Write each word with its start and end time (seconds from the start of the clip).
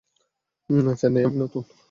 চেন্নাইয়ে 0.99 1.27
আমি 1.27 1.37
নতুন। 1.39 1.63